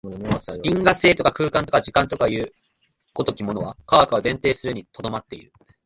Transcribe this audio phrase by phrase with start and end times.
[0.63, 2.51] 因果性とか空間とか時間とかという
[3.13, 5.53] 如きものは、科学は前提するに留まっている。